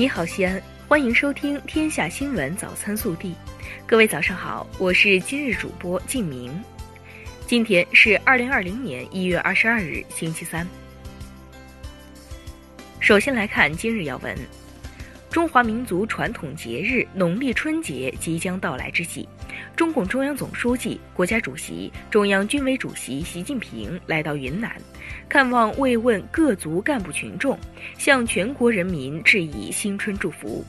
[0.00, 3.32] 你好，西安，欢迎收听《天下新闻早餐速递》。
[3.86, 6.50] 各位早上好，我是今日主播静明。
[7.46, 10.66] 今天是二零二零年一月二十二日，星期三。
[12.98, 14.34] 首先来看今日要闻：
[15.30, 19.28] 中华民族传统节日农历春节即将到来之际。
[19.80, 24.76] 中共中央总书记、国家主席、中央军委主席习近平来到云南，
[25.26, 27.58] 看望慰问各族干部群众，
[27.96, 30.62] 向全国人民致以新春祝福，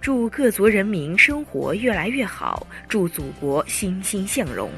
[0.00, 4.68] 祝各族人民生活越来越好，祝祖国欣欣向荣。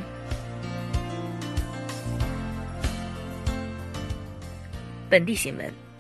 [5.09, 5.94] 本地新闻。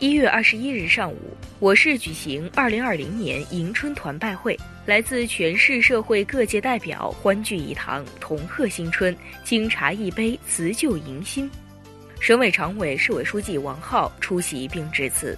[0.00, 1.16] 一月二十一日上午，
[1.58, 11.50] 我市举行二零二零年迎春团拜会，来自全市社会各界代表欢聚一堂，同贺新春，敬茶一杯，辞旧迎新。
[12.20, 15.36] 省委常委、市委书记王浩出席并致辞，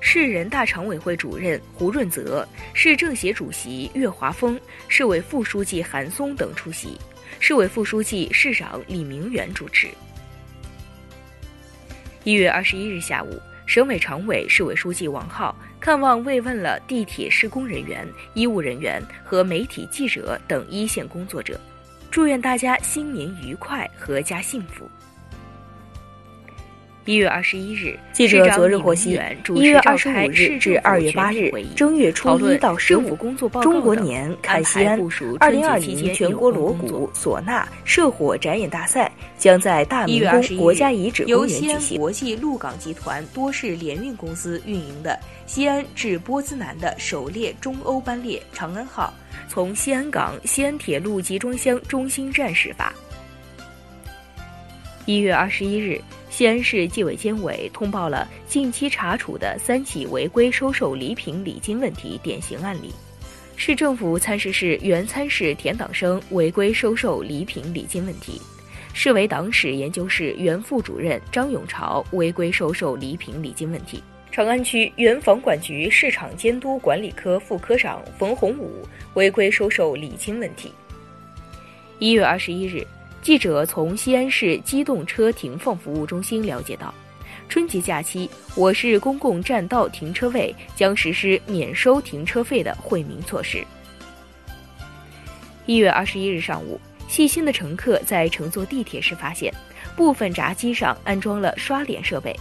[0.00, 6.96] 市人大常委会主任胡润泽、市政协主席岳华峰、市委副书记韩松等出席，
[7.40, 9.86] 市委副书记、市长李明远主持。
[12.24, 13.38] 一月二十一日下午。
[13.68, 21.60] 省委常委、市委书记王浩看望慰问了地铁施工人员、医务人员和媒体记者等一线工作者，
[22.10, 24.88] 祝愿大家新年愉快、阖家幸福。
[27.08, 29.18] 一月二十一日，记者昨日获悉，
[29.54, 33.16] 一月二十五日至二月八日，正月初一到十五，
[33.62, 35.00] 中国年看西安
[35.40, 41.98] 二零二零全国锣鼓、唢呐、社火展演大赛将在大明宫国家遗址公园举行。
[41.98, 49.10] 国际陆港集团多式联运公司运营的西安至波兹南的首列中欧班列“长安号”
[49.48, 52.92] 从西安港西安铁路集装箱中心站始发。
[55.08, 55.98] 一月二十一日。
[56.28, 62.92] 西安市纪委监委通报了近期查处的三起违规收受礼品礼金问题典型案例。
[63.56, 68.38] 市政府参事室原参事田党生违规收受礼品礼金问题，
[68.92, 80.70] 市委党史研究室原副主任张永朝违规收受礼品礼金问题，长安区原房管局市场监督管理科副科长冯洪武违规收受礼金问题。
[81.98, 82.86] 一月二十一日。
[83.28, 86.94] 记者从西安市机动车停放服务中心了解到，
[87.46, 93.62] 春节假期，我市公共占道停车位将实施免收停车费的惠民措施。
[95.66, 99.52] 一月二十一日上午，细心的乘客在乘坐地铁时发现，
[99.94, 102.34] 部分闸机上安装了刷脸设备，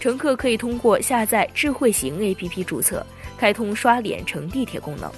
[0.00, 3.06] 乘客可以通过下载智慧型 APP 注册，
[3.38, 5.10] 开通刷脸乘地铁功能。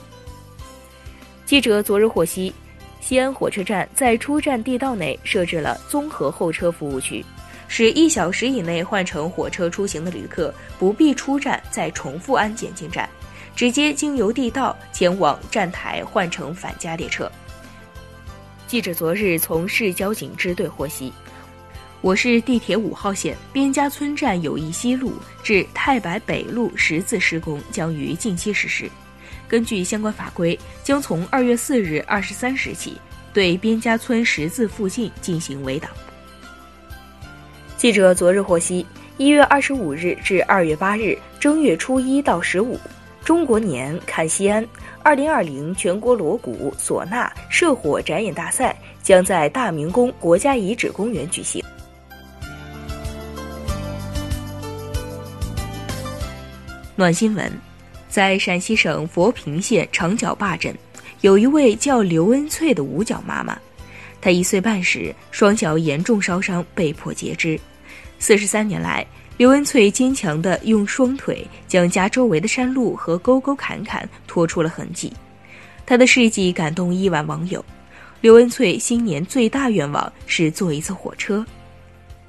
[1.45, 2.55] 记者昨日获悉。
[3.01, 7.25] 西安火车站在出站地道内设置了综合候车服务区，
[7.67, 13.09] 使一小时以内换乘火车出行的旅客不必出站再重复安检进站，
[13.57, 17.31] 直接经由地道前往站台换乘返家列车。
[18.67, 21.11] 记者昨日从市交警支队获悉，
[22.03, 28.91] 我市地铁五号线边家村站友谊西路至太白北路十字施工将于近期实施。
[29.49, 32.99] 根据相关法规，将从二月四日二十三时起，
[33.33, 35.91] 对边家村十字附近进行围挡。
[37.77, 38.85] 记者昨日获悉，
[39.17, 42.79] 一月二十五日至二月八日，正月初一到十五，
[43.25, 44.67] 中国年看西安
[45.03, 51.65] 二零二零全国锣鼓、唢呐、社火展演大赛将在大明宫国家遗址公园举行。
[56.97, 57.68] 暖新闻。
[58.09, 60.75] 在陕西省佛坪县长角坝镇，
[61.21, 63.59] 有一位叫刘恩翠的五脚妈妈。
[64.21, 67.59] 她一岁半时，双脚严重烧伤，被迫截肢。
[68.19, 75.13] 四十三年来，刘恩翠坚强地用双腿将家周围的山路和沟沟坎坎拖出了痕迹。
[75.87, 77.65] 她的事迹感动亿万网友。
[78.21, 81.47] 刘恩翠新年最大愿望是坐一次火车。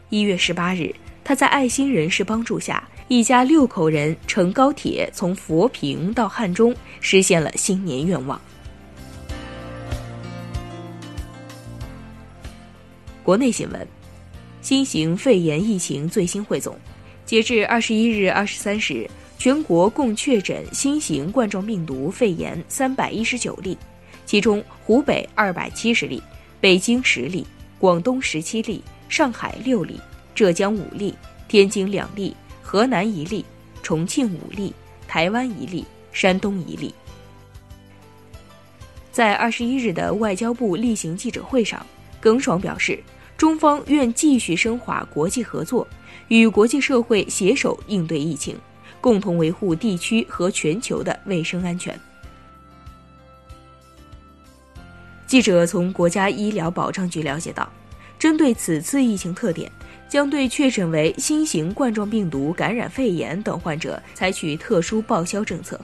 [0.09, 0.93] 一月十八日，
[1.29, 2.89] 他在爱心人士帮助下。
[3.07, 8.41] 一家六口人乘高铁从佛坪到汉中，实现了新年愿望。
[13.21, 13.87] 国内新闻：
[14.63, 16.75] 新型肺炎疫情最新汇总，
[17.27, 23.77] 截至二十一日二十三时，全国共确诊新型冠状病毒肺炎三百一十九例，
[24.25, 26.23] 其中湖北二百七十例，
[26.59, 27.45] 北京十例，
[27.77, 29.99] 广东十七例，上海六例，
[30.33, 31.15] 浙江五例，
[31.47, 32.35] 天津两例。
[32.61, 33.43] 河南一例，
[33.81, 34.71] 重庆五例，
[35.07, 36.93] 台湾一例，山东一例。
[39.11, 41.83] 在二十一日的外交部例行记者会上，
[42.21, 43.03] 耿爽表示，
[43.35, 45.87] 中方愿继续深化国际合作，
[46.27, 48.55] 与国际社会携手应对疫情，
[49.01, 51.99] 共同维护地区和全球的卫生安全。
[55.25, 57.67] 记者从国家医疗保障局了解到，
[58.19, 59.71] 针对此次疫情特点，
[60.09, 65.79] 将对确诊为新型冠状病毒感染肺炎等患者采取特殊报销政策。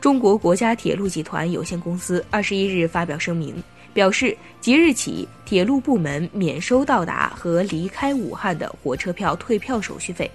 [0.00, 3.62] 中国国家铁路集团有限公司二十一日发表声明，
[3.92, 10.28] 表示即日起，铁路部门免收到达和离开武汉的火车票退票手续费。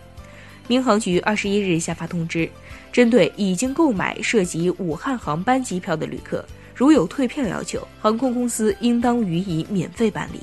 [0.68, 2.48] 民航局二十一日下发通知，
[2.92, 6.46] 针对已经购买涉及武汉航班机票的旅客。
[6.76, 10.40] 如有退票要求，航空公司应当予以免费办理。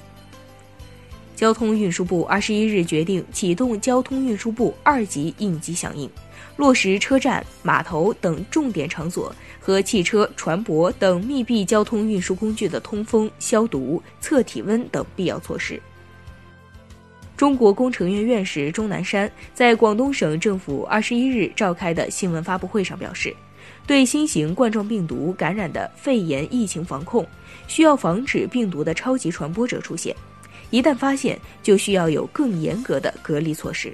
[1.37, 6.09] 交通运输部二十一日决定启动交通运输部二级应急响应，
[6.57, 15.81] 落实车站、码头等重点场所和汽车、船舶等密闭交通运输工具的通风、消毒、测体温等必要措施。
[17.37, 23.35] 中国工程院院士钟南山在广东省政府二十一日召开的新闻发布会上表示。
[23.87, 27.27] 对新型冠状病毒感染的肺炎疫情防控，
[27.67, 30.15] 需要防止病毒的超级传播者出现。
[30.71, 33.93] 一旦发现，就需要有更严格的隔离措施。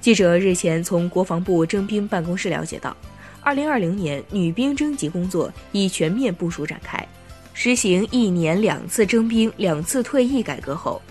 [0.00, 2.96] 记者日前从国防部征兵办公室了解到，
[3.42, 7.06] 二零二零年女兵征集工作已全面部署展开。
[7.52, 11.02] 实行一年两次征兵、两次退役改革后，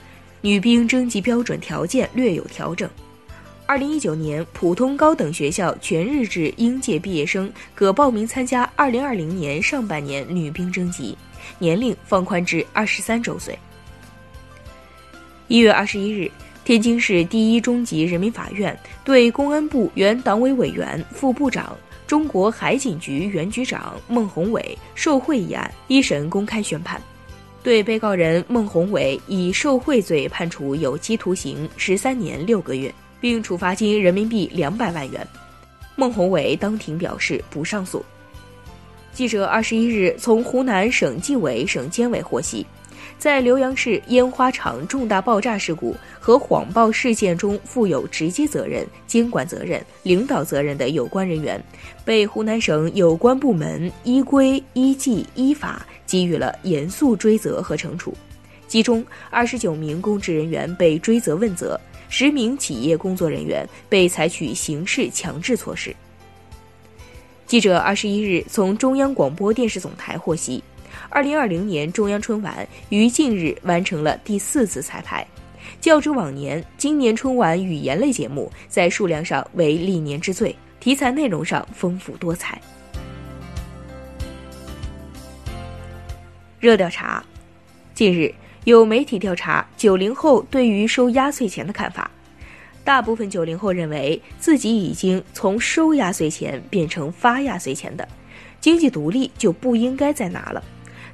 [0.42, 2.90] 女兵征集标准条件略有调整。
[3.68, 11.16] 二零一九年，普通高等学校全日制应届毕业生可报名参加二零二零年上半年女兵征集，
[11.58, 13.58] 年龄放宽至二十三周岁。
[15.48, 16.32] 一月二十一日，
[16.64, 21.76] 天津市第一中级人民法院对公安部原党委委员、副部长、
[22.06, 27.02] 中国海警局原局长孟宏伟受贿一案一审公开宣判，
[27.64, 32.94] 对被告人孟宏伟以受贿罪判处有期徒刑十三年六个月。
[33.22, 35.28] 并处罚金人民币两百万元。
[35.98, 38.02] 孟宏伟当庭表示不上诉。
[39.14, 42.66] 记者二十一日从湖南省纪委省监委获悉，
[43.18, 51.62] 在浏阳市烟花厂重大爆炸事故和谎报事件中负有直接责任、监管责任、领导责任的有关人员，
[52.06, 58.14] 被湖南省有关部门依规依纪依法给予了严肃追责和惩处。
[58.68, 61.80] 其中，二十九名公职人员被追责问责。
[62.12, 65.96] 十名企业工作人员被采取刑事强制措施。
[67.50, 70.64] 记者二十一日从中央广播电视总台获悉，
[71.10, 72.56] 二零二零年中央春晚
[72.90, 75.26] 于近日完成了第四次彩排，
[75.82, 82.62] 较之往年，今年春晚语言类节目在数量上为历年之最，题材内容上丰富多彩。
[86.60, 87.24] 热调查，
[87.96, 88.32] 近日。
[88.66, 92.12] 有媒体调查九零后对于收压岁钱的看法，
[92.90, 98.08] 大部分九零后认为自己已经从收压岁钱变成发压岁钱的，
[98.60, 100.64] 经济独立就不应该再拿了。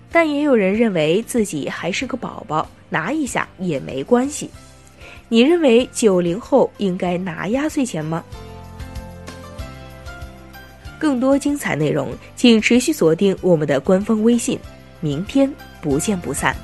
[0.10, 4.50] 但也有人认为自己还是个宝宝，拿一下也没关系。
[5.28, 8.24] 你认为九零后应该拿压岁钱吗？
[10.98, 14.58] 更多精彩内容，请持续锁定我们的官方微信。
[15.02, 16.56] 明天不见不散。